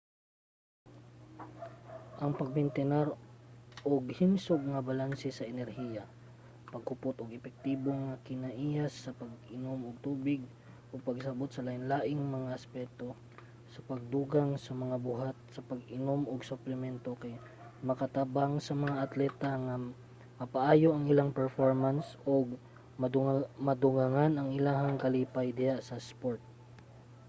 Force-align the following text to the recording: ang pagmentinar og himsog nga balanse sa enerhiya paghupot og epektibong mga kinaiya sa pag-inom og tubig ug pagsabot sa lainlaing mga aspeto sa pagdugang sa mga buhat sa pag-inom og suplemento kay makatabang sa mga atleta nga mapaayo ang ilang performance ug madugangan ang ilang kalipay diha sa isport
ang 2.23 2.31
pagmentinar 2.39 3.07
og 3.91 4.03
himsog 4.19 4.59
nga 4.71 4.81
balanse 4.89 5.29
sa 5.33 5.47
enerhiya 5.53 6.03
paghupot 6.73 7.15
og 7.19 7.35
epektibong 7.39 7.99
mga 8.05 8.21
kinaiya 8.27 8.85
sa 9.03 9.11
pag-inom 9.21 9.79
og 9.89 10.01
tubig 10.07 10.41
ug 10.91 11.05
pagsabot 11.07 11.49
sa 11.51 11.65
lainlaing 11.67 12.21
mga 12.35 12.49
aspeto 12.59 13.07
sa 13.73 13.79
pagdugang 13.89 14.51
sa 14.65 14.71
mga 14.83 14.97
buhat 15.05 15.35
sa 15.55 15.61
pag-inom 15.69 16.21
og 16.31 16.47
suplemento 16.51 17.11
kay 17.21 17.33
makatabang 17.89 18.53
sa 18.65 18.73
mga 18.83 18.93
atleta 19.05 19.51
nga 19.65 19.75
mapaayo 20.39 20.89
ang 20.93 21.05
ilang 21.11 21.31
performance 21.41 22.07
ug 22.35 22.45
madugangan 23.67 24.33
ang 24.35 24.49
ilang 24.59 24.89
kalipay 25.03 25.47
diha 25.59 25.75
sa 25.87 25.95
isport 26.03 26.41